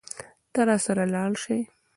ته 0.53 0.61
راسره 0.67 1.05
لاړ 1.13 1.31
شې. 1.43 1.59